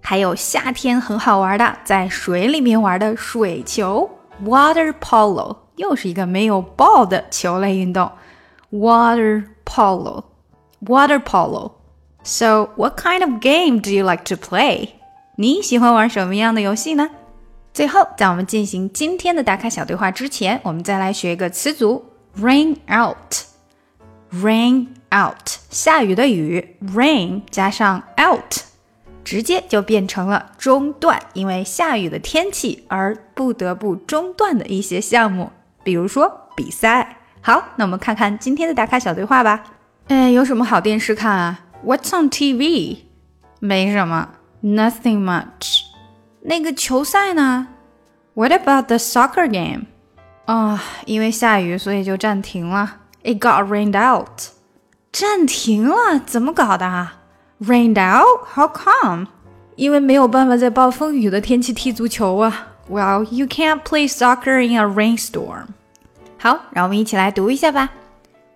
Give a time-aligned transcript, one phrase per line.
[0.00, 4.10] 还有夏天很好玩的，在水里面玩的水球
[4.44, 8.10] water polo，又是一个没有 ball 的球类运动
[8.70, 10.24] water polo。
[10.84, 11.74] Water polo.
[12.24, 14.88] So, what kind of game do you like to play?
[15.36, 17.08] 你喜欢玩什么样的游戏呢？
[17.72, 22.04] 最后，在我们进行今天的打卡小对话之前，我们再来学一个词组
[22.36, 23.51] “rain out”。
[24.34, 28.62] Rain out，下雨的雨，rain 加上 out，
[29.24, 35.50] 直接就变成了中断，因为下雨的天气而不得不中断的一些项目，
[35.84, 37.18] 比如说比赛。
[37.40, 39.64] 好，那我们看看今天的打卡小对话吧。
[40.08, 42.98] 哎，有什么好电视看啊？What's on TV？
[43.58, 44.30] 没什么
[44.62, 45.82] ，Nothing much。
[46.42, 47.68] 那个球赛呢
[48.34, 49.86] ？What about the soccer game？
[50.46, 53.01] 啊，因为下雨，所以就暂停了。
[53.23, 54.51] It got rained out。
[55.11, 56.19] 暂停了？
[56.25, 57.09] 怎么搞的？
[57.61, 59.27] Rained out？How come？
[59.75, 62.69] 因为没有办法在暴风雨的天气踢足球啊。
[62.89, 65.67] Well, you can't play soccer in a rainstorm。
[66.37, 67.89] 好，让我们一起来读一下吧。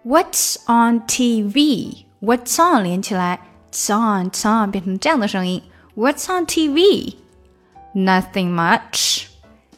[0.06, 3.41] What's on TV？What's on 连起来，
[3.72, 5.62] It's on, It's on 变成这样的声音。
[5.96, 9.25] What's on TV？Nothing much,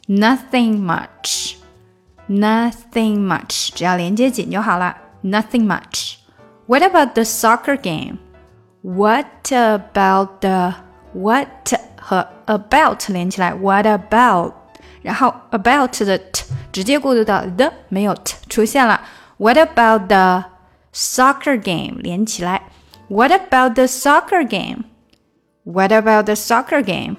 [0.08, 1.56] nothing much,
[2.28, 4.98] nothing much，只要连接紧就好了。
[5.24, 6.16] Nothing much.
[6.66, 8.18] What about the soccer game?
[8.82, 10.74] What about the
[11.14, 11.48] what
[12.00, 13.54] 和 about 连起来？
[13.54, 14.54] What about？
[15.02, 19.02] 然后 about 的 t 直接过渡到 the 没有 t 出现了。
[19.38, 20.46] What about the
[20.94, 22.02] soccer game？
[22.02, 22.64] 连起来。
[23.10, 24.86] What about the soccer game?
[25.64, 27.18] What about the soccer game?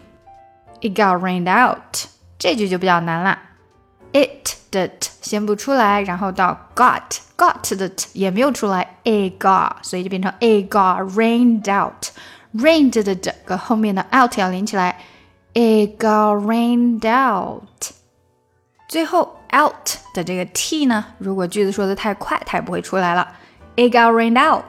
[0.81, 3.39] It got rained out，这句就比较难了。
[4.13, 7.03] It 的 t 先不出来，然后到 got
[7.37, 15.01] got 的 t 也没有出来，it got，所以就变成 it got rained out。rained 的 d 和后面的 out 要连起来，
[15.55, 17.93] it got rained out。
[18.89, 23.33] 最后 out 的这个 t 呢，如果句子说的太快，它也不会出来了。
[23.75, 24.63] It got rained out，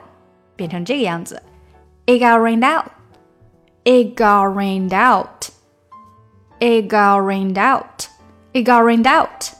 [0.56, 1.40] 变成这个样子。
[2.06, 8.08] It got rained out。It got rained out。It got rained out.
[8.52, 9.52] It got rained out.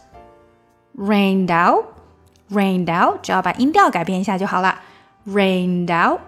[0.97, 1.95] Rained out.
[2.51, 3.21] Rained out.
[3.23, 4.81] 只要把音调改变一下就好了。
[5.27, 6.21] Rained out.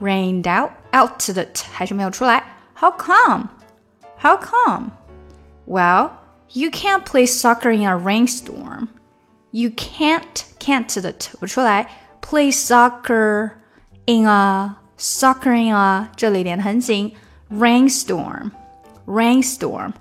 [0.00, 0.70] Rained out.
[0.92, 2.44] Out 的 t 还是没有出来。
[2.74, 3.48] How come?
[4.18, 4.90] How come?
[5.66, 6.10] Well,
[6.52, 8.88] you can't play soccer in a rainstorm.
[9.50, 11.88] You can't can't 的 t 不出来。
[12.20, 13.52] Play soccer
[14.06, 17.14] in a soccer in a 这里连很紧。
[17.50, 18.52] Rainstorm
[19.06, 19.94] rainstorm.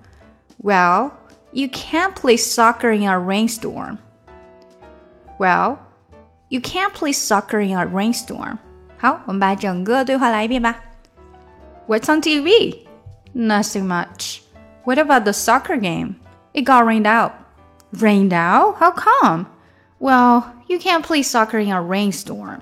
[0.62, 1.18] Well,
[1.56, 4.00] you can't play soccer in a rainstorm.
[5.40, 5.80] Well,
[6.50, 8.60] you can't play soccer in a rainstorm.
[8.98, 10.76] 好，我们把整个对话来一遍吧。
[11.88, 12.86] What's on TV?
[13.34, 14.42] Nothing much.
[14.86, 16.16] What about the soccer game?
[16.54, 17.32] It got rained out.
[17.94, 18.76] Rained out?
[18.80, 19.48] How come?
[20.00, 22.62] Well, you can't play soccer in a rainstorm.